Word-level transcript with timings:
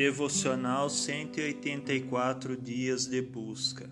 Devocional 0.00 0.88
184 0.88 2.56
dias 2.56 3.04
de 3.04 3.20
busca. 3.20 3.86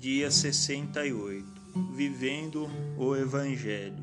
Dia 0.00 0.30
68. 0.30 1.46
Vivendo 1.94 2.70
o 2.96 3.14
evangelho. 3.14 4.02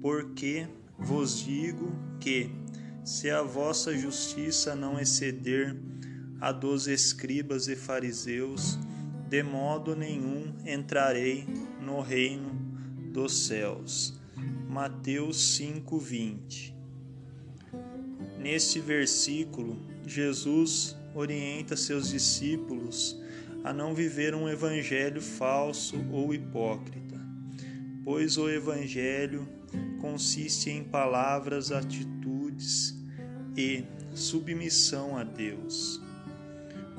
Porque 0.00 0.68
vos 0.96 1.42
digo 1.42 1.92
que 2.20 2.48
se 3.04 3.28
a 3.28 3.42
vossa 3.42 3.98
justiça 3.98 4.76
não 4.76 5.00
exceder 5.00 5.76
a 6.40 6.52
dos 6.52 6.86
escribas 6.86 7.66
e 7.66 7.74
fariseus, 7.74 8.78
de 9.28 9.42
modo 9.42 9.96
nenhum 9.96 10.54
entrarei 10.64 11.44
no 11.80 12.00
reino 12.00 12.52
dos 13.12 13.48
céus. 13.48 14.16
Mateus 14.68 15.58
5:20 15.58 16.78
Neste 18.40 18.80
versículo, 18.80 19.78
Jesus 20.06 20.96
orienta 21.14 21.76
seus 21.76 22.08
discípulos 22.08 23.20
a 23.62 23.70
não 23.70 23.94
viver 23.94 24.34
um 24.34 24.48
evangelho 24.48 25.20
falso 25.20 26.02
ou 26.10 26.32
hipócrita, 26.32 27.20
pois 28.02 28.38
o 28.38 28.48
evangelho 28.48 29.46
consiste 30.00 30.70
em 30.70 30.82
palavras, 30.82 31.70
atitudes 31.70 32.94
e 33.54 33.84
submissão 34.14 35.18
a 35.18 35.22
Deus. 35.22 36.00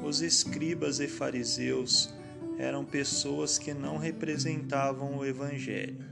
Os 0.03 0.21
escribas 0.21 0.99
e 0.99 1.07
fariseus 1.07 2.13
eram 2.59 2.85
pessoas 2.85 3.57
que 3.57 3.73
não 3.73 3.97
representavam 3.97 5.17
o 5.17 5.25
evangelho, 5.25 6.05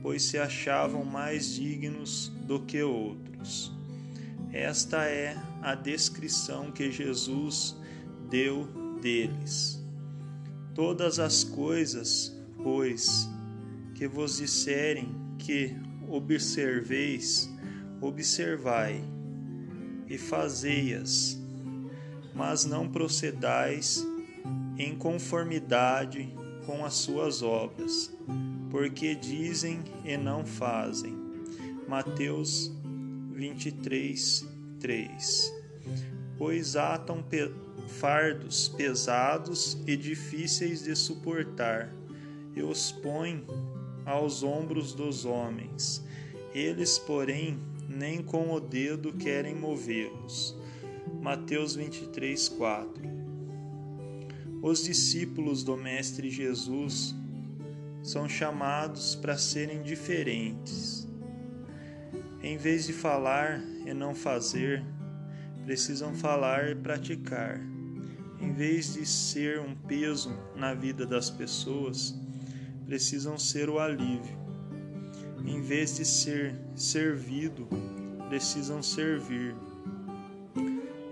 pois 0.00 0.22
se 0.22 0.38
achavam 0.38 1.04
mais 1.04 1.54
dignos 1.54 2.32
do 2.46 2.60
que 2.60 2.82
outros 2.82 3.76
esta 4.58 5.04
é 5.04 5.36
a 5.62 5.76
descrição 5.76 6.72
que 6.72 6.90
Jesus 6.90 7.76
deu 8.28 8.66
deles. 9.00 9.80
Todas 10.74 11.20
as 11.20 11.44
coisas, 11.44 12.36
pois, 12.62 13.28
que 13.94 14.08
vos 14.08 14.38
disserem 14.38 15.14
que 15.38 15.76
observeis, 16.08 17.48
observai 18.00 19.00
e 20.08 20.18
fazei-as, 20.18 21.38
mas 22.34 22.64
não 22.64 22.88
procedais 22.88 24.04
em 24.76 24.96
conformidade 24.96 26.34
com 26.66 26.84
as 26.84 26.94
suas 26.94 27.42
obras, 27.42 28.12
porque 28.70 29.14
dizem 29.14 29.84
e 30.04 30.16
não 30.16 30.44
fazem. 30.44 31.16
Mateus 31.88 32.72
23, 33.38 34.44
3. 34.80 35.54
Pois 36.36 36.74
atam 36.74 37.22
pe 37.22 37.48
fardos 37.86 38.68
pesados 38.68 39.78
e 39.86 39.96
difíceis 39.96 40.82
de 40.82 40.96
suportar, 40.96 41.94
e 42.56 42.62
os 42.62 42.90
põem 42.90 43.44
aos 44.04 44.42
ombros 44.42 44.92
dos 44.92 45.24
homens. 45.24 46.04
Eles, 46.52 46.98
porém, 46.98 47.60
nem 47.88 48.20
com 48.24 48.52
o 48.52 48.58
dedo 48.58 49.12
querem 49.12 49.54
movê-los. 49.54 50.56
Mateus 51.22 51.76
23, 51.76 52.48
4. 52.48 53.02
Os 54.60 54.82
discípulos 54.82 55.62
do 55.62 55.76
Mestre 55.76 56.28
Jesus 56.28 57.14
são 58.02 58.28
chamados 58.28 59.14
para 59.14 59.38
serem 59.38 59.80
diferentes 59.80 61.07
em 62.48 62.56
vez 62.56 62.86
de 62.86 62.94
falar 62.94 63.62
e 63.84 63.92
não 63.92 64.14
fazer, 64.14 64.82
precisam 65.66 66.14
falar 66.14 66.70
e 66.70 66.74
praticar. 66.74 67.60
Em 68.40 68.54
vez 68.54 68.94
de 68.94 69.04
ser 69.04 69.60
um 69.60 69.74
peso 69.74 70.34
na 70.56 70.72
vida 70.72 71.04
das 71.04 71.28
pessoas, 71.28 72.14
precisam 72.86 73.36
ser 73.38 73.68
o 73.68 73.78
alívio. 73.78 74.34
Em 75.44 75.60
vez 75.60 75.96
de 75.96 76.06
ser 76.06 76.54
servido, 76.74 77.68
precisam 78.30 78.82
servir. 78.82 79.54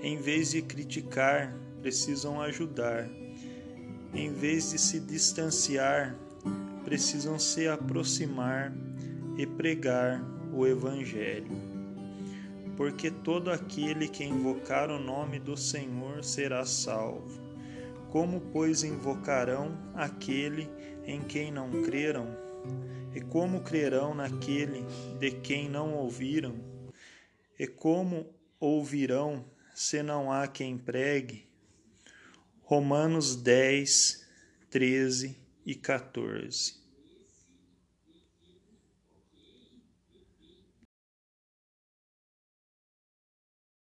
Em 0.01 0.17
vez 0.17 0.53
de 0.53 0.63
criticar, 0.63 1.55
precisam 1.83 2.41
ajudar. 2.41 3.07
Em 4.15 4.33
vez 4.33 4.71
de 4.71 4.79
se 4.79 5.01
distanciar, 5.01 6.17
precisam 6.83 7.39
se 7.39 7.69
aproximar 7.69 8.73
e 9.37 9.47
pregar 9.47 10.36
o 10.57 10.67
Evangelho. 10.67 11.51
Porque 12.77 13.11
todo 13.11 13.51
aquele 13.51 14.09
que 14.09 14.25
invocar 14.25 14.91
o 14.91 14.99
nome 14.99 15.39
do 15.39 15.57
Senhor 15.57 16.25
será 16.25 16.65
salvo. 16.65 17.41
Como, 18.11 18.41
pois, 18.53 18.83
invocarão 18.83 19.77
aquele 19.95 20.69
em 21.05 21.21
quem 21.21 21.53
não 21.53 21.83
creram? 21.83 22.27
E 23.15 23.21
como 23.21 23.63
crerão 23.63 24.15
naquele 24.15 24.85
de 25.19 25.31
quem 25.31 25.69
não 25.69 25.95
ouviram? 25.95 26.57
E 27.59 27.67
como 27.67 28.27
ouvirão 28.59 29.45
se 29.75 30.03
não 30.03 30.33
há 30.33 30.47
quem 30.47 30.77
pregue? 30.77 31.47
Romanos 32.63 33.37
10, 33.37 34.27
13 34.71 35.39
e 35.65 35.75
14. 35.75 36.86